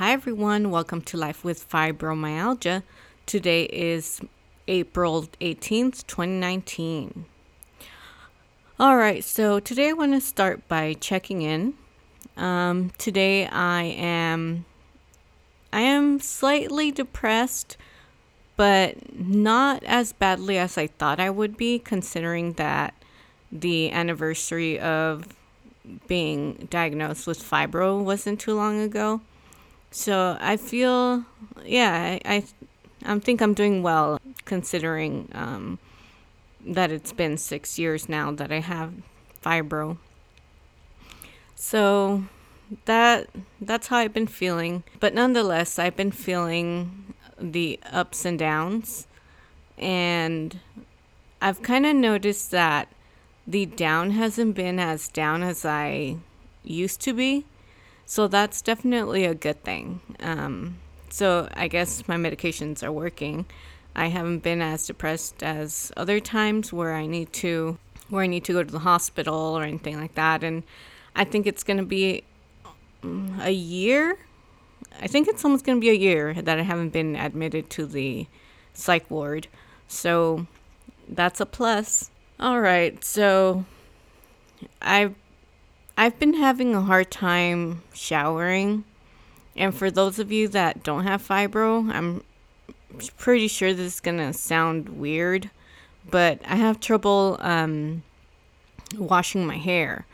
Hi, 0.00 0.12
everyone. 0.12 0.70
Welcome 0.70 1.02
to 1.02 1.18
Life 1.18 1.44
with 1.44 1.68
Fibromyalgia. 1.68 2.84
Today 3.26 3.64
is 3.64 4.22
April 4.66 5.28
18th, 5.42 6.06
2019. 6.06 7.26
All 8.78 8.96
right, 8.96 9.22
so 9.22 9.60
today 9.60 9.90
I 9.90 9.92
want 9.92 10.12
to 10.12 10.22
start 10.22 10.66
by 10.68 10.94
checking 10.94 11.42
in. 11.42 11.74
Um, 12.38 12.92
today 12.96 13.46
I 13.46 13.82
am 13.82 14.64
I 15.70 15.82
am 15.82 16.18
slightly 16.18 16.90
depressed, 16.90 17.76
but 18.56 19.14
not 19.14 19.84
as 19.84 20.14
badly 20.14 20.56
as 20.56 20.78
I 20.78 20.86
thought 20.86 21.20
I 21.20 21.28
would 21.28 21.58
be, 21.58 21.78
considering 21.78 22.54
that 22.54 22.94
the 23.52 23.90
anniversary 23.90 24.80
of 24.80 25.26
being 26.06 26.68
diagnosed 26.70 27.26
with 27.26 27.38
fibro 27.38 28.02
wasn't 28.02 28.40
too 28.40 28.54
long 28.54 28.80
ago. 28.80 29.20
So 29.90 30.36
I 30.40 30.56
feel, 30.56 31.24
yeah, 31.64 32.18
I, 32.24 32.36
I, 32.36 32.44
I 33.04 33.18
think 33.18 33.40
I'm 33.42 33.54
doing 33.54 33.82
well 33.82 34.20
considering 34.44 35.28
um, 35.32 35.78
that 36.64 36.92
it's 36.92 37.12
been 37.12 37.36
six 37.36 37.78
years 37.78 38.08
now 38.08 38.30
that 38.32 38.52
I 38.52 38.60
have 38.60 38.92
fibro. 39.42 39.98
So 41.56 42.24
that 42.84 43.28
that's 43.60 43.88
how 43.88 43.98
I've 43.98 44.14
been 44.14 44.26
feeling. 44.26 44.84
But 45.00 45.14
nonetheless, 45.14 45.78
I've 45.78 45.96
been 45.96 46.12
feeling 46.12 47.14
the 47.38 47.80
ups 47.90 48.24
and 48.24 48.38
downs, 48.38 49.06
and 49.76 50.60
I've 51.42 51.62
kind 51.62 51.84
of 51.84 51.96
noticed 51.96 52.50
that 52.52 52.88
the 53.46 53.66
down 53.66 54.12
hasn't 54.12 54.54
been 54.54 54.78
as 54.78 55.08
down 55.08 55.42
as 55.42 55.64
I 55.64 56.16
used 56.62 57.00
to 57.02 57.12
be. 57.12 57.44
So 58.10 58.26
that's 58.26 58.60
definitely 58.60 59.24
a 59.24 59.36
good 59.36 59.62
thing. 59.62 60.00
Um, 60.18 60.78
so 61.10 61.48
I 61.54 61.68
guess 61.68 62.08
my 62.08 62.16
medications 62.16 62.82
are 62.82 62.90
working. 62.90 63.46
I 63.94 64.08
haven't 64.08 64.40
been 64.40 64.60
as 64.60 64.84
depressed 64.84 65.44
as 65.44 65.92
other 65.96 66.18
times 66.18 66.72
where 66.72 66.94
I 66.94 67.06
need 67.06 67.32
to 67.34 67.78
where 68.08 68.24
I 68.24 68.26
need 68.26 68.42
to 68.46 68.52
go 68.52 68.64
to 68.64 68.72
the 68.72 68.80
hospital 68.80 69.56
or 69.56 69.62
anything 69.62 69.96
like 69.96 70.16
that. 70.16 70.42
And 70.42 70.64
I 71.14 71.22
think 71.22 71.46
it's 71.46 71.62
going 71.62 71.76
to 71.76 71.86
be 71.86 72.24
mm, 73.04 73.40
a 73.44 73.52
year. 73.52 74.18
I 75.00 75.06
think 75.06 75.28
it's 75.28 75.44
almost 75.44 75.64
going 75.64 75.78
to 75.78 75.80
be 75.80 75.90
a 75.90 75.94
year 75.94 76.34
that 76.34 76.58
I 76.58 76.62
haven't 76.62 76.90
been 76.90 77.14
admitted 77.14 77.70
to 77.70 77.86
the 77.86 78.26
psych 78.74 79.08
ward. 79.08 79.46
So 79.86 80.48
that's 81.08 81.38
a 81.38 81.46
plus. 81.46 82.10
All 82.40 82.60
right. 82.60 83.04
So 83.04 83.66
I've 84.82 85.14
I've 86.00 86.18
been 86.18 86.32
having 86.32 86.74
a 86.74 86.80
hard 86.80 87.10
time 87.10 87.82
showering. 87.92 88.84
And 89.54 89.74
for 89.74 89.90
those 89.90 90.18
of 90.18 90.32
you 90.32 90.48
that 90.48 90.82
don't 90.82 91.04
have 91.04 91.20
fibro, 91.20 91.92
I'm 91.92 92.24
pretty 93.18 93.48
sure 93.48 93.74
this 93.74 93.96
is 93.96 94.00
going 94.00 94.16
to 94.16 94.32
sound 94.32 94.88
weird, 94.88 95.50
but 96.10 96.40
I 96.46 96.56
have 96.56 96.80
trouble 96.80 97.36
um, 97.40 98.02
washing 98.96 99.46
my 99.46 99.58
hair. 99.58 100.06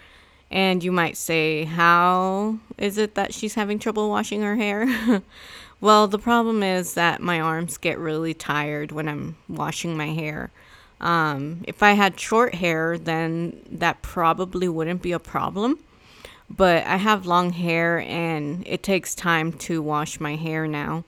And 0.51 0.83
you 0.83 0.91
might 0.91 1.17
say, 1.17 1.63
How 1.63 2.59
is 2.77 2.99
it 2.99 3.15
that 3.15 3.33
she's 3.33 3.55
having 3.55 3.79
trouble 3.79 4.11
washing 4.11 4.43
her 4.43 4.57
hair? 4.57 5.23
well, 5.81 6.09
the 6.09 6.19
problem 6.19 6.65
is 6.65 6.95
that 6.95 7.23
my 7.23 7.39
arms 7.39 7.79
get 7.79 7.97
really 7.97 8.35
tired 8.35 8.91
when 8.91 9.09
I'm 9.09 9.37
washing 9.49 9.97
my 9.97 10.09
hair. 10.09 10.51
Um, 11.01 11.63
if 11.67 11.83
I 11.83 11.93
had 11.93 12.19
short 12.19 12.55
hair, 12.55 12.99
then 12.99 13.61
that 13.71 14.03
probably 14.03 14.69
wouldn't 14.69 15.03
be 15.03 15.13
a 15.13 15.19
problem. 15.19 15.79
But 16.49 16.87
I 16.87 16.97
have 16.97 17.27
long 17.27 17.51
hair 17.51 18.01
and 18.01 18.67
it 18.67 18.83
takes 18.83 19.15
time 19.15 19.53
to 19.53 19.83
wash 19.83 20.21
my 20.21 20.37
hair 20.37 20.67
now. 20.67 21.05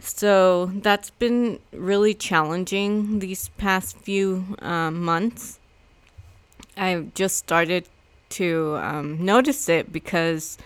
So 0.00 0.66
that's 0.66 1.10
been 1.10 1.58
really 1.72 2.14
challenging 2.14 3.18
these 3.18 3.48
past 3.56 3.96
few 3.98 4.56
um, 4.60 5.02
months. 5.02 5.58
I've 6.76 7.14
just 7.14 7.36
started 7.36 7.88
to 8.30 8.78
um, 8.82 9.24
notice 9.24 9.68
it 9.68 9.92
because 9.92 10.58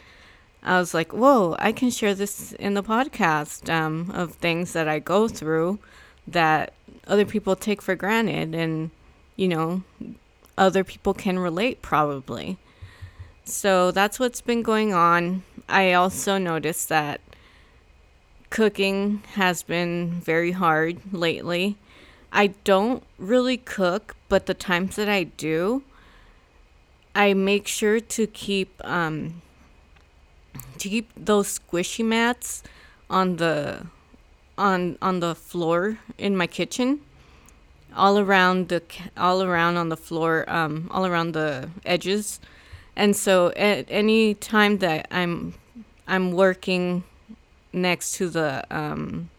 I 0.62 0.78
was 0.78 0.92
like, 0.92 1.12
whoa, 1.12 1.56
I 1.58 1.72
can 1.72 1.90
share 1.90 2.14
this 2.14 2.52
in 2.52 2.74
the 2.74 2.82
podcast 2.82 3.72
um, 3.72 4.10
of 4.12 4.34
things 4.34 4.72
that 4.72 4.88
I 4.88 4.98
go 4.98 5.28
through 5.28 5.78
that 6.26 6.72
other 7.06 7.24
people 7.24 7.56
take 7.56 7.82
for 7.82 7.94
granted 7.94 8.54
and 8.54 8.90
you 9.36 9.48
know 9.48 9.82
other 10.56 10.84
people 10.84 11.14
can 11.14 11.38
relate 11.38 11.82
probably. 11.82 12.58
So 13.44 13.90
that's 13.90 14.20
what's 14.20 14.40
been 14.40 14.62
going 14.62 14.92
on. 14.92 15.42
I 15.68 15.92
also 15.92 16.38
noticed 16.38 16.88
that 16.88 17.20
cooking 18.50 19.22
has 19.34 19.62
been 19.62 20.20
very 20.20 20.52
hard 20.52 20.98
lately. 21.12 21.76
I 22.32 22.48
don't 22.64 23.02
really 23.18 23.56
cook 23.56 24.16
but 24.30 24.46
the 24.46 24.54
times 24.54 24.96
that 24.96 25.10
i 25.10 25.24
do 25.24 25.82
i 27.14 27.34
make 27.34 27.66
sure 27.66 28.00
to 28.00 28.26
keep 28.26 28.80
um 28.82 29.42
to 30.78 30.88
keep 30.88 31.10
those 31.14 31.58
squishy 31.58 32.02
mats 32.02 32.62
on 33.10 33.36
the 33.36 33.86
on 34.56 34.98
on 35.00 35.20
the 35.20 35.34
floor 35.34 35.98
in 36.18 36.36
my 36.36 36.46
kitchen. 36.46 37.00
All 37.96 38.18
around 38.18 38.68
the 38.68 38.82
all 39.16 39.42
around 39.42 39.76
on 39.76 39.88
the 39.88 39.96
floor 39.96 40.44
um, 40.48 40.88
all 40.92 41.06
around 41.06 41.32
the 41.32 41.70
edges. 41.84 42.40
And 42.96 43.16
so 43.16 43.48
at 43.50 43.86
any 43.88 44.34
time 44.34 44.78
that 44.78 45.08
i'm 45.10 45.54
i'm 46.06 46.32
working 46.32 47.04
next 47.72 48.12
to 48.16 48.28
the 48.28 48.64
um, 48.70 49.30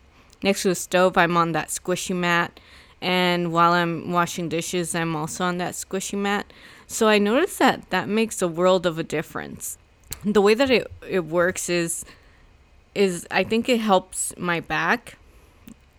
next 0.42 0.64
to 0.64 0.70
the 0.70 0.76
stove 0.76 1.18
i'm 1.18 1.38
on 1.38 1.52
that 1.54 1.70
squishy 1.70 2.16
mat. 2.16 2.60
And 3.02 3.52
while 3.54 3.74
i'm 3.74 4.12
washing 4.12 4.50
dishes 4.50 4.94
i'm 4.96 5.16
also 5.16 5.46
on 5.46 5.58
that 5.60 5.74
squishy 5.74 6.18
mat. 6.18 6.52
So 6.88 7.08
i 7.08 7.18
noticed 7.18 7.60
that 7.60 7.90
that 7.90 8.10
makes 8.10 8.42
a 8.42 8.48
world 8.48 8.86
of 8.86 9.00
a 9.00 9.04
difference. 9.04 9.78
The 10.26 10.42
way 10.42 10.54
that 10.56 10.70
it, 10.70 10.92
it 11.08 11.26
works 11.26 11.70
is 11.70 12.06
is 12.94 13.28
I 13.32 13.44
think 13.44 13.70
it 13.70 13.80
helps 13.80 14.34
my 14.38 14.60
back 14.60 15.18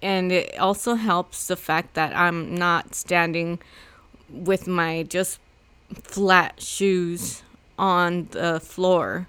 and 0.03 0.33
it 0.33 0.59
also 0.59 0.95
helps 0.95 1.47
the 1.47 1.57
fact 1.57 1.95
that 1.95 2.15
I'm 2.15 2.55
not 2.55 2.95
standing 2.95 3.61
with 4.29 4.67
my 4.67 5.05
just 5.05 5.39
flat 6.03 6.61
shoes 6.61 7.43
on 7.79 8.29
the 8.33 8.61
floor. 8.61 9.29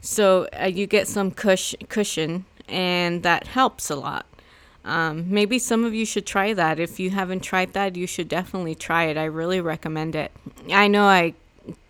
So 0.00 0.48
uh, 0.58 0.66
you 0.66 0.86
get 0.86 1.08
some 1.08 1.30
cush- 1.30 1.74
cushion 1.88 2.44
and 2.68 3.22
that 3.22 3.48
helps 3.48 3.90
a 3.90 3.96
lot. 3.96 4.26
Um, 4.84 5.26
maybe 5.28 5.58
some 5.58 5.84
of 5.84 5.92
you 5.92 6.06
should 6.06 6.24
try 6.24 6.54
that. 6.54 6.78
If 6.78 6.98
you 7.00 7.10
haven't 7.10 7.40
tried 7.40 7.72
that, 7.72 7.96
you 7.96 8.06
should 8.06 8.28
definitely 8.28 8.74
try 8.74 9.04
it. 9.04 9.16
I 9.16 9.24
really 9.24 9.60
recommend 9.60 10.14
it. 10.14 10.32
I 10.72 10.88
know 10.88 11.04
I 11.04 11.34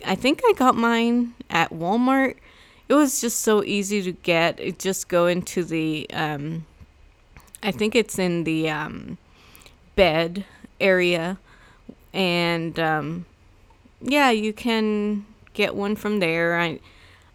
I 0.04 0.16
think 0.16 0.40
I 0.44 0.52
got 0.56 0.74
mine 0.74 1.34
at 1.48 1.70
Walmart 1.70 2.36
it 2.88 2.94
was 2.94 3.20
just 3.20 3.40
so 3.40 3.62
easy 3.62 4.02
to 4.02 4.12
get. 4.12 4.58
It 4.58 4.78
just 4.78 5.08
go 5.08 5.26
into 5.26 5.62
the 5.64 6.06
um, 6.12 6.66
I 7.62 7.70
think 7.70 7.94
it's 7.94 8.18
in 8.18 8.44
the 8.44 8.70
um, 8.70 9.18
bed 9.96 10.44
area, 10.80 11.38
and 12.12 12.78
um, 12.78 13.26
yeah, 14.00 14.30
you 14.30 14.52
can 14.52 15.26
get 15.54 15.74
one 15.74 15.96
from 15.96 16.20
there. 16.20 16.58
I 16.58 16.80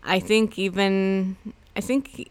I 0.04 0.20
think 0.20 0.58
even 0.58 1.38
I 1.76 1.82
think 1.82 2.30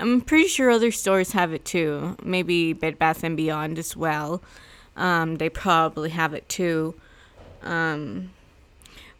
I'm 0.00 0.20
pretty 0.20 0.48
sure 0.48 0.70
other 0.70 0.92
stores 0.92 1.32
have 1.32 1.52
it 1.52 1.64
too. 1.64 2.16
Maybe 2.22 2.72
Bed 2.72 2.98
Bath 2.98 3.24
and 3.24 3.36
Beyond 3.36 3.78
as 3.78 3.96
well. 3.96 4.40
Um, 4.96 5.36
they 5.36 5.48
probably 5.48 6.10
have 6.10 6.34
it 6.34 6.48
too. 6.48 6.94
Um, 7.62 8.30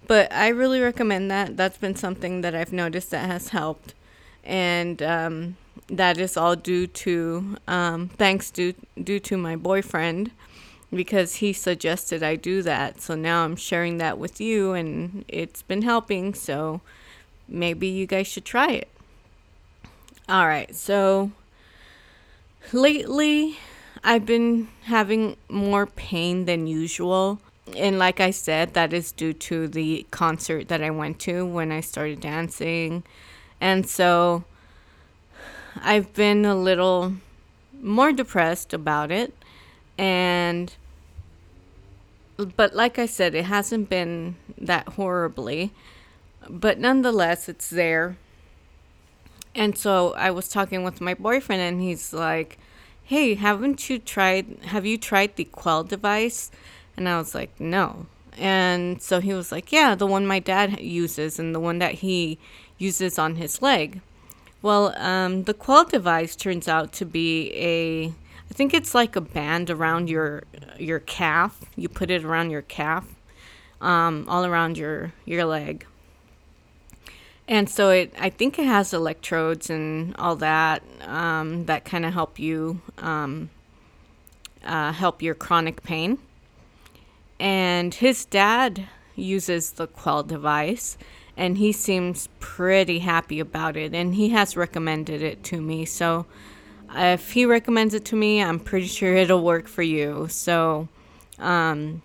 but 0.09 0.33
I 0.33 0.49
really 0.49 0.81
recommend 0.81 1.31
that. 1.31 1.57
That's 1.57 1.79
been 1.79 1.95
something 1.95 2.41
that 2.41 2.55
I've 2.55 2.73
noticed 2.73 3.11
that 3.13 3.27
has 3.27 3.51
helped. 3.51 3.95
And 4.43 5.03
um, 5.03 5.57
that 5.89 6.19
is 6.19 6.37
all 6.37 6.57
due 6.57 6.87
to, 6.87 7.59
um, 7.69 8.09
thanks 8.09 8.51
due, 8.51 8.75
due 9.01 9.21
to 9.21 9.37
my 9.37 9.55
boyfriend 9.55 10.33
because 10.91 11.37
he 11.37 11.53
suggested 11.53 12.23
I 12.23 12.37
do 12.37 12.63
that. 12.63 13.03
So 13.03 13.15
now 13.15 13.45
I'm 13.45 13.55
sharing 13.55 13.99
that 13.99 14.19
with 14.19 14.41
you 14.41 14.73
and 14.73 15.27
it's 15.29 15.61
been 15.61 15.83
helping. 15.83 16.33
So 16.33 16.81
maybe 17.47 17.87
you 17.87 18.07
guys 18.07 18.27
should 18.27 18.47
try 18.47 18.73
it. 18.73 18.89
All 20.27 20.47
right. 20.47 20.75
So 20.75 21.33
lately, 22.73 23.59
I've 24.03 24.25
been 24.25 24.69
having 24.85 25.37
more 25.51 25.87
pain 25.87 26.47
than 26.47 26.67
usual 26.67 27.41
and 27.77 27.99
like 27.99 28.21
I 28.21 28.31
said, 28.31 28.75
that 28.75 28.93
is 28.93 29.13
due 29.13 29.33
to 29.33 29.69
the 29.69 30.07
concert 30.11 30.69
that 30.69 30.83
I 30.83 30.91
went 30.91 31.19
to 31.21 31.45
when 31.45 31.73
I 31.73 31.81
started 31.81 32.21
dancing. 32.21 33.05
And 33.61 33.89
so 33.89 34.45
I've 35.77 36.13
been 36.15 36.45
a 36.45 36.55
little 36.55 37.15
more 37.81 38.13
depressed 38.13 38.73
about 38.73 39.11
it. 39.11 39.35
And, 39.97 40.75
but 42.57 42.75
like 42.75 42.99
I 42.99 43.07
said, 43.07 43.35
it 43.35 43.47
hasn't 43.47 43.89
been 43.89 44.37
that 44.57 44.89
horribly. 44.91 45.73
But 46.49 46.79
nonetheless, 46.79 47.49
it's 47.49 47.71
there. 47.71 48.17
And 49.55 49.77
so 49.77 50.15
I 50.15 50.31
was 50.31 50.49
talking 50.49 50.85
with 50.85 51.01
my 51.01 51.15
boyfriend, 51.15 51.61
and 51.61 51.81
he's 51.81 52.13
like, 52.13 52.59
"Hey, 53.03 53.35
haven't 53.35 53.91
you 53.91 53.99
tried? 53.99 54.59
Have 54.67 54.87
you 54.87 54.97
tried 54.99 55.35
the 55.35 55.45
Quell 55.45 55.83
device?" 55.83 56.51
And 56.99 57.09
I 57.09 57.17
was 57.17 57.35
like, 57.35 57.59
"No." 57.59 58.07
And 58.37 59.01
so 59.01 59.21
he 59.21 59.33
was 59.33 59.51
like, 59.51 59.73
"Yeah, 59.73 59.95
the 59.95 60.07
one 60.07 60.27
my 60.27 60.41
dad 60.41 60.81
uses, 60.81 61.39
and 61.39 61.55
the 61.55 61.61
one 61.61 61.79
that 61.79 61.95
he 61.95 62.39
uses 62.77 63.19
on 63.19 63.37
his 63.37 63.63
leg." 63.63 64.01
Well, 64.61 64.93
um, 64.99 65.45
the 65.45 65.55
Quell 65.55 65.85
device 65.85 66.35
turns 66.35 66.67
out 66.67 66.93
to 66.95 67.05
be 67.07 67.53
a 67.55 68.13
I 68.51 68.55
think 68.55 68.75
it's 68.75 68.95
like 68.95 69.15
a 69.15 69.21
band 69.21 69.71
around 69.71 70.09
your 70.09 70.43
your 70.79 70.99
calf. 71.01 71.65
You 71.77 71.89
put 71.89 72.11
it 72.11 72.25
around 72.25 72.51
your 72.51 72.63
calf, 72.63 73.07
um, 73.81 74.25
all 74.29 74.45
around 74.45 74.79
your 74.79 75.13
your 75.25 75.45
leg. 75.45 75.87
And 77.47 77.71
so 77.71 77.89
it, 77.91 78.13
I 78.19 78.29
think 78.29 78.59
it 78.59 78.67
has 78.67 78.93
electrodes 78.93 79.71
and 79.71 80.15
all 80.17 80.37
that 80.37 80.83
um, 81.03 81.67
that 81.67 81.85
kind 81.85 82.05
of 82.05 82.13
help 82.13 82.39
you 82.39 82.81
um, 82.99 83.51
uh, 84.65 84.93
help 84.93 85.23
your 85.23 85.35
chronic 85.35 85.83
pain. 85.83 86.19
And 87.41 87.95
his 87.95 88.25
dad 88.25 88.89
uses 89.15 89.73
the 89.73 89.87
Quell 89.87 90.23
device, 90.23 90.99
and 91.37 91.59
he 91.59 91.73
seems 91.73 92.29
pretty 92.41 93.01
happy 93.01 93.41
about 93.41 93.77
it. 93.77 93.95
And 93.95 94.15
he 94.15 94.31
has 94.31 94.57
recommended 94.57 95.23
it 95.23 95.45
to 95.45 95.61
me. 95.61 95.85
So 95.85 96.27
if 96.95 97.33
he 97.33 97.45
recommends 97.45 97.95
it 97.95 98.05
to 98.07 98.17
me, 98.17 98.43
I'm 98.43 98.59
pretty 98.59 98.87
sure 98.87 99.15
it'll 99.15 99.43
work 99.43 99.69
for 99.69 99.83
you. 99.83 100.27
So, 100.31 100.89
um, 101.39 102.03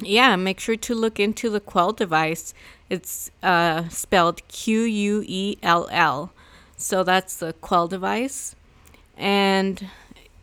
yeah, 0.00 0.36
make 0.36 0.60
sure 0.60 0.76
to 0.76 0.94
look 0.94 1.18
into 1.18 1.50
the 1.50 1.60
Quell 1.60 1.92
device. 1.92 2.54
It's 2.88 3.30
uh, 3.42 3.88
spelled 3.88 4.46
Q 4.48 4.82
U 4.82 5.24
E 5.26 5.56
L 5.62 5.88
L. 5.90 6.32
So 6.76 7.02
that's 7.02 7.36
the 7.36 7.52
Quell 7.54 7.88
device. 7.88 8.54
And 9.16 9.88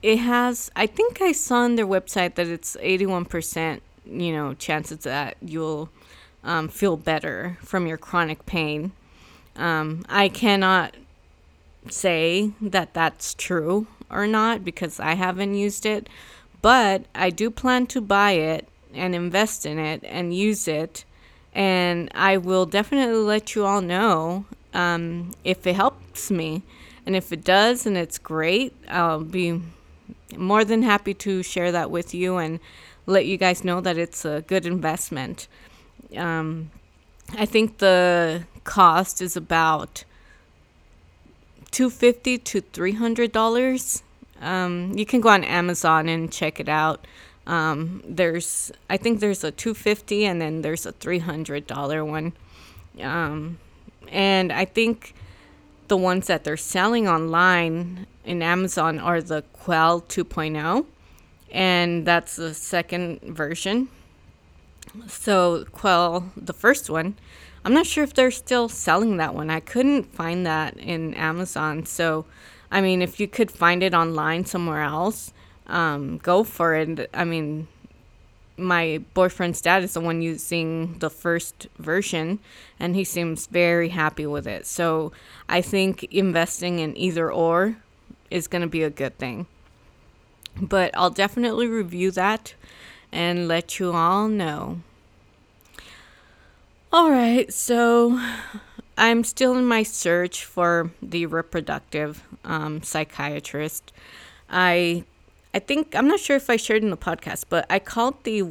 it 0.07 0.19
has, 0.19 0.71
I 0.73 0.87
think 0.87 1.21
I 1.21 1.33
saw 1.33 1.57
on 1.57 1.75
their 1.75 1.85
website 1.85 2.35
that 2.35 2.47
it's 2.47 2.77
81%, 2.77 3.81
you 4.05 4.31
know, 4.31 4.53
chances 4.53 4.99
that 4.99 5.35
you'll 5.41 5.89
um, 6.45 6.69
feel 6.69 6.95
better 6.95 7.57
from 7.61 7.85
your 7.85 7.97
chronic 7.97 8.45
pain. 8.45 8.93
Um, 9.57 10.05
I 10.07 10.29
cannot 10.29 10.95
say 11.89 12.51
that 12.61 12.93
that's 12.93 13.33
true 13.33 13.87
or 14.09 14.27
not 14.27 14.63
because 14.63 14.97
I 15.01 15.15
haven't 15.15 15.55
used 15.55 15.85
it, 15.85 16.07
but 16.61 17.03
I 17.13 17.29
do 17.29 17.49
plan 17.49 17.85
to 17.87 17.99
buy 17.99 18.31
it 18.31 18.65
and 18.93 19.13
invest 19.13 19.65
in 19.65 19.77
it 19.77 20.05
and 20.05 20.33
use 20.33 20.69
it. 20.69 21.03
And 21.53 22.09
I 22.15 22.37
will 22.37 22.65
definitely 22.65 23.15
let 23.15 23.55
you 23.55 23.65
all 23.65 23.81
know 23.81 24.45
um, 24.73 25.33
if 25.43 25.67
it 25.67 25.75
helps 25.75 26.31
me. 26.31 26.63
And 27.05 27.13
if 27.13 27.33
it 27.33 27.43
does 27.43 27.85
and 27.85 27.97
it's 27.97 28.17
great, 28.17 28.73
I'll 28.87 29.25
be 29.25 29.61
more 30.35 30.65
than 30.65 30.83
happy 30.83 31.13
to 31.13 31.43
share 31.43 31.71
that 31.71 31.91
with 31.91 32.13
you 32.13 32.37
and 32.37 32.59
let 33.05 33.25
you 33.25 33.37
guys 33.37 33.63
know 33.63 33.79
that 33.81 33.97
it's 33.97 34.25
a 34.25 34.41
good 34.47 34.65
investment. 34.65 35.47
Um, 36.15 36.71
I 37.37 37.45
think 37.45 37.77
the 37.77 38.43
cost 38.63 39.21
is 39.21 39.35
about 39.37 40.03
250 41.71 42.37
to 42.39 42.61
300 42.61 43.31
dollars. 43.31 44.03
Um, 44.41 44.93
you 44.95 45.05
can 45.05 45.21
go 45.21 45.29
on 45.29 45.43
amazon 45.43 46.09
and 46.09 46.31
check 46.31 46.59
it 46.59 46.69
out. 46.69 47.05
Um, 47.45 48.03
there's 48.05 48.71
i 48.89 48.97
think 48.97 49.19
there's 49.19 49.43
a 49.43 49.51
250 49.51 50.25
and 50.25 50.41
then 50.41 50.61
there's 50.61 50.85
a 50.85 50.91
300 50.91 51.65
dollar 51.67 52.03
one. 52.03 52.33
Um, 53.01 53.57
and 54.09 54.51
i 54.51 54.65
think 54.65 55.13
the 55.87 55.97
ones 55.97 56.27
that 56.27 56.43
they're 56.43 56.57
selling 56.57 57.07
online 57.07 58.07
in 58.25 58.41
amazon 58.41 58.99
are 58.99 59.21
the 59.21 59.41
quell 59.53 60.01
2.0 60.01 60.85
and 61.51 62.05
that's 62.05 62.35
the 62.35 62.53
second 62.53 63.21
version 63.21 63.87
so 65.07 65.65
quell 65.71 66.31
the 66.35 66.53
first 66.53 66.89
one 66.89 67.15
I'm 67.67 67.73
not 67.73 67.85
sure 67.85 68.05
if 68.05 68.13
they're 68.13 68.31
still 68.31 68.69
selling 68.69 69.17
that 69.17 69.35
one. 69.35 69.49
I 69.49 69.59
couldn't 69.59 70.13
find 70.13 70.45
that 70.45 70.77
in 70.77 71.13
Amazon. 71.15 71.85
So, 71.85 72.23
I 72.71 72.79
mean, 72.79 73.01
if 73.01 73.19
you 73.19 73.27
could 73.27 73.51
find 73.51 73.83
it 73.83 73.93
online 73.93 74.45
somewhere 74.45 74.83
else, 74.83 75.33
um, 75.67 76.17
go 76.19 76.45
for 76.45 76.75
it. 76.75 77.09
I 77.13 77.25
mean, 77.25 77.67
my 78.57 79.01
boyfriend's 79.13 79.61
dad 79.61 79.83
is 79.83 79.93
the 79.93 80.01
one 80.01 80.21
using 80.21 80.97
the 80.99 81.09
first 81.09 81.67
version, 81.77 82.39
and 82.79 82.95
he 82.95 83.03
seems 83.03 83.47
very 83.47 83.89
happy 83.89 84.25
with 84.25 84.47
it. 84.47 84.65
So, 84.65 85.11
I 85.47 85.61
think 85.61 86.03
investing 86.05 86.79
in 86.79 86.97
either 86.97 87.31
or 87.31 87.77
is 88.29 88.47
going 88.47 88.63
to 88.63 88.67
be 88.67 88.83
a 88.83 88.89
good 88.89 89.17
thing. 89.17 89.45
But 90.59 90.91
I'll 90.95 91.11
definitely 91.11 91.67
review 91.67 92.11
that 92.11 92.55
and 93.11 93.47
let 93.47 93.79
you 93.79 93.93
all 93.93 94.27
know. 94.27 94.81
All 96.91 97.11
right, 97.11 97.51
so 97.53 98.19
I'm 98.97 99.23
still 99.23 99.55
in 99.55 99.65
my 99.65 99.83
search 99.83 100.43
for 100.43 100.91
the 101.01 101.25
reproductive 101.27 102.23
um, 102.43 102.81
psychiatrist. 102.81 103.91
I 104.49 105.03
I 105.57 105.59
think 105.59 105.95
I'm 105.95 106.07
not 106.07 106.19
sure 106.19 106.35
if 106.35 106.51
I 106.51 106.55
shared 106.55 106.83
in 106.83 106.91
the 106.91 107.03
podcast, 107.09 107.45
but 107.49 107.65
I 107.67 107.79
called 107.79 108.23
the 108.25 108.43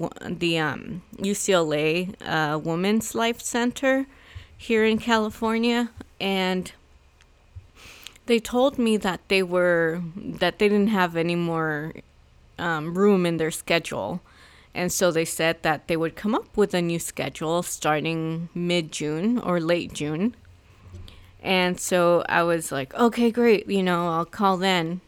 the 0.45 0.59
um, 0.59 1.03
UCLA 1.19 2.15
uh, 2.35 2.59
Women's 2.59 3.15
Life 3.15 3.41
Center 3.41 4.07
here 4.59 4.85
in 4.85 4.99
California, 4.99 5.91
and 6.21 6.73
they 8.27 8.41
told 8.41 8.77
me 8.77 8.97
that 8.97 9.21
they 9.29 9.43
were 9.55 10.03
that 10.17 10.59
they 10.59 10.69
didn't 10.69 10.95
have 11.01 11.15
any 11.15 11.37
more 11.37 11.93
um, 12.59 12.99
room 12.99 13.25
in 13.25 13.37
their 13.37 13.53
schedule 13.53 14.21
and 14.75 14.93
so 14.93 15.11
they 15.11 15.25
said 15.25 15.63
that 15.63 15.89
they 15.89 15.97
would 15.97 16.17
come 16.17 16.35
up 16.35 16.55
with 16.55 16.75
a 16.75 16.83
new 16.83 16.99
schedule 16.99 17.63
starting 17.63 18.51
mid 18.53 18.93
June 18.93 19.39
or 19.39 19.59
late 19.59 19.95
June. 19.95 20.35
And 21.43 21.81
so 21.81 22.25
I 22.29 22.43
was 22.43 22.71
like, 22.71 22.93
okay, 22.95 23.31
great, 23.31 23.71
you 23.71 23.83
know, 23.83 24.09
I'll 24.09 24.27
call 24.27 24.59
then. 24.59 25.01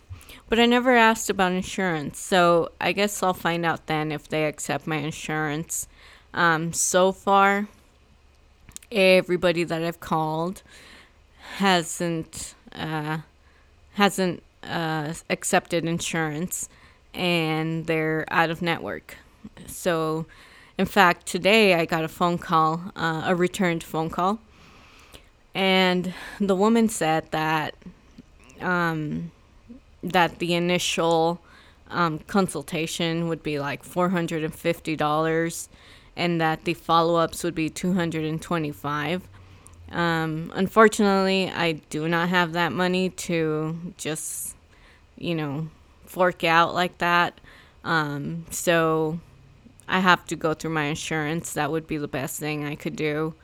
But 0.49 0.59
I 0.59 0.67
never 0.67 0.97
asked 0.97 1.29
about 1.29 1.53
insurance. 1.53 2.19
So 2.19 2.71
I 2.81 2.93
guess 2.93 3.23
I'll 3.23 3.35
find 3.35 3.67
out 3.67 3.87
then 3.87 4.11
if 4.11 4.29
they 4.29 4.47
accept 4.47 4.87
my 4.87 4.97
insurance. 4.97 5.89
Um, 6.33 6.73
so 6.73 7.13
far, 7.13 7.69
everybody 8.91 9.65
that 9.65 9.83
I've 9.83 10.01
called 10.01 10.63
hasn't 11.57 12.55
uh, 12.73 13.19
hasn't 13.95 14.43
uh, 14.63 15.13
accepted 15.29 15.85
insurance 15.85 16.69
and 17.15 17.87
they're 17.87 18.25
out 18.29 18.51
of 18.51 18.63
network. 18.63 19.17
So, 19.67 20.27
in 20.77 20.87
fact, 20.87 21.27
today 21.27 21.75
I 21.75 21.85
got 21.85 22.05
a 22.05 22.09
phone 22.09 22.39
call, 22.39 22.93
uh, 22.95 23.23
a 23.27 23.35
returned 23.35 23.83
phone 23.83 24.11
call, 24.11 24.39
and 25.55 26.15
the 26.39 26.55
woman 26.55 26.89
said 26.89 27.31
that 27.33 27.75
um, 28.61 29.33
that 30.03 30.39
the 30.39 30.55
initial 30.55 31.41
um, 31.91 32.19
consultation 32.21 33.29
would 33.29 33.43
be 33.43 33.59
like 33.59 33.83
four 33.83 34.11
hundred 34.11 34.45
and 36.17 36.41
that 36.41 36.65
the 36.65 36.75
follow-ups 36.75 37.45
would 37.45 37.55
be 37.55 37.71
two 37.71 37.95
hundred 37.95 38.25
and 38.25 38.41
twenty-five. 38.43 39.23
Um, 39.91 40.53
unfortunately, 40.55 41.51
I 41.51 41.73
do 41.89 42.09
not 42.09 42.29
have 42.29 42.53
that 42.53 42.73
money 42.73 43.09
to 43.11 43.95
just, 43.97 44.55
you 45.17 45.35
know, 45.35 45.69
fork 46.05 46.45
out 46.45 46.75
like 46.75 46.99
that. 46.99 47.41
Um, 47.85 48.45
so 48.51 49.19
I 49.89 50.01
have 50.01 50.27
to 50.27 50.37
go 50.37 50.53
through 50.53 50.73
my 50.73 50.85
insurance. 50.85 51.55
That 51.55 51.71
would 51.71 51.87
be 51.87 51.97
the 51.97 52.07
best 52.09 52.39
thing 52.39 52.67
I 52.67 52.75
could 52.75 52.97
do. 52.97 53.35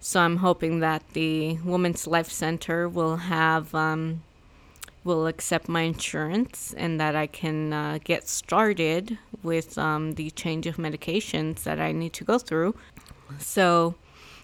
So 0.00 0.20
I'm 0.20 0.38
hoping 0.38 0.80
that 0.80 1.02
the 1.12 1.58
Women's 1.58 2.06
Life 2.06 2.30
Center 2.30 2.88
will 2.88 3.16
have 3.16 3.74
um, 3.74 4.22
will 5.04 5.26
accept 5.26 5.68
my 5.68 5.82
insurance 5.82 6.74
and 6.76 7.00
that 7.00 7.16
I 7.16 7.26
can 7.26 7.72
uh, 7.72 7.98
get 8.04 8.28
started 8.28 9.18
with 9.42 9.78
um, 9.78 10.12
the 10.12 10.30
change 10.30 10.66
of 10.66 10.76
medications 10.76 11.62
that 11.62 11.80
I 11.80 11.92
need 11.92 12.12
to 12.14 12.24
go 12.24 12.38
through. 12.38 12.74
So 13.38 13.94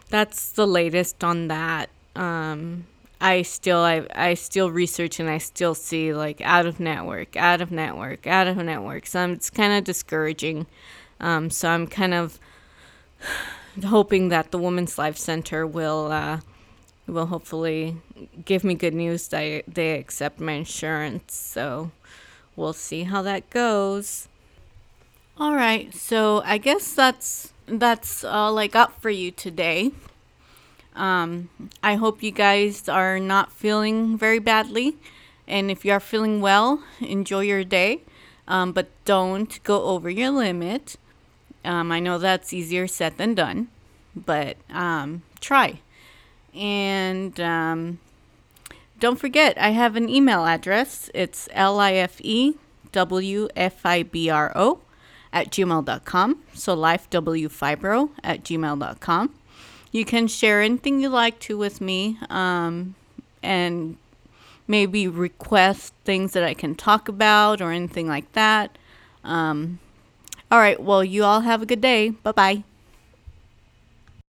that's 0.09 0.53
the 0.53 0.67
latest 0.67 1.23
on 1.23 1.49
that. 1.49 1.91
Um, 2.15 2.87
I 3.21 3.43
still 3.43 3.79
I, 3.79 4.07
I 4.15 4.35
still 4.35 4.71
research 4.71 5.21
and 5.21 5.29
I 5.29 5.39
still 5.39 5.75
see 5.75 6.13
like 6.13 6.41
out 6.41 6.67
of 6.67 6.81
network, 6.81 7.37
out 7.37 7.61
of 7.61 7.71
network, 7.71 8.27
out 8.27 8.47
of 8.47 8.57
network. 8.57 9.07
So 9.07 9.21
I'm, 9.21 9.33
it's 9.33 9.51
kind 9.51 9.73
of 9.73 9.85
discouraging. 9.85 10.67
Um, 11.21 11.51
so 11.51 11.69
I'm 11.69 11.87
kind 11.87 12.15
of 12.15 12.39
hoping 13.85 14.29
that 14.29 14.51
the 14.51 14.59
Women's 14.59 14.99
Life 14.99 15.17
Center 15.17 15.67
will 15.67 16.13
uh, 16.13 16.41
will 17.07 17.27
hopefully 17.27 17.97
give 18.45 18.65
me 18.65 18.75
good 18.75 18.95
news 18.95 19.29
that 19.29 19.65
they 19.67 19.99
accept 19.99 20.41
my 20.41 20.53
insurance. 20.53 21.35
So 21.35 21.91
we'll 22.55 22.73
see 22.73 23.05
how 23.05 23.23
that 23.23 23.51
goes. 23.51 24.29
All 25.39 25.55
right, 25.55 25.95
so 25.95 26.43
I 26.45 26.59
guess 26.59 26.95
that's 26.95 27.53
that's 27.67 28.25
all 28.25 28.59
I 28.59 28.69
got 28.69 29.01
for 29.03 29.11
you 29.11 29.31
today. 29.31 29.93
Um, 30.95 31.51
I 31.83 31.97
hope 31.97 32.23
you 32.23 32.31
guys 32.31 32.89
are 32.89 33.21
not 33.21 33.53
feeling 33.53 34.17
very 34.17 34.39
badly. 34.39 34.97
And 35.47 35.71
if 35.71 35.85
you 35.85 35.93
are 35.93 36.01
feeling 36.01 36.41
well, 36.41 36.83
enjoy 37.01 37.41
your 37.41 37.65
day. 37.65 38.01
Um, 38.49 38.73
but 38.73 38.89
don't 39.05 39.63
go 39.63 39.85
over 39.85 40.09
your 40.09 40.31
limit. 40.31 40.97
Um, 41.65 41.93
I 41.93 42.01
know 42.01 42.19
that's 42.19 42.53
easier 42.53 42.87
said 42.87 43.19
than 43.19 43.35
done, 43.35 43.69
but 44.15 44.57
um, 44.71 45.23
try. 45.41 45.81
And 46.57 47.39
um, 47.41 47.99
don't 48.99 49.19
forget, 49.19 49.59
I 49.59 49.71
have 49.71 49.97
an 49.97 50.09
email 50.09 50.45
address. 50.45 51.11
It's 51.15 51.49
L 51.53 51.79
I 51.79 51.95
F 51.95 52.21
E 52.23 52.55
W 52.93 53.49
F 53.55 53.85
I 53.85 54.03
B 54.03 54.31
R 54.31 54.53
O 54.55 54.81
at 55.33 55.51
gmail.com. 55.51 56.43
So 56.55 56.77
lifewfibro 56.77 58.11
at 58.25 58.43
gmail.com. 58.43 59.35
You 59.93 60.05
can 60.05 60.27
share 60.29 60.63
anything 60.63 61.01
you 61.01 61.09
like 61.09 61.39
to 61.41 61.59
with 61.59 61.81
me 61.81 62.19
um, 62.29 62.95
and 63.43 63.97
maybe 64.67 65.07
request 65.09 65.95
things 66.05 66.33
that 66.33 66.43
I 66.43 66.55
can 66.55 66.75
talk 66.75 67.09
about 67.09 67.61
or 67.61 67.71
anything 67.71 68.09
like 68.09 68.33
that. 68.33 68.77
Um, 69.25 69.79
all 70.51 70.59
right, 70.59 70.81
well, 70.81 71.05
you 71.05 71.25
all 71.25 71.41
have 71.41 71.63
a 71.63 71.67
good 71.67 71.81
day. 71.81 72.11
Bye 72.11 72.33
bye. 72.33 72.76